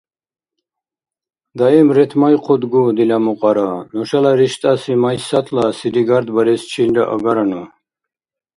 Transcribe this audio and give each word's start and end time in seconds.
Даим 1.57 1.87
ретмайхъудгу, 1.97 2.83
дила 2.97 3.17
мукьара, 3.25 3.69
нушала 3.93 4.31
риштӀаси 4.39 4.93
Майсатла 5.03 5.65
сири 5.77 6.03
гардбарес 6.09 6.61
чилра 6.71 7.03
агарану. 7.13 7.63